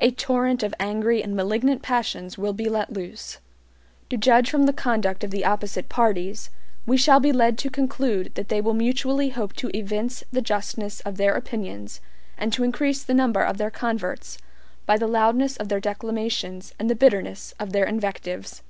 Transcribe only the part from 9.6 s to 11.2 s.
evince the justness of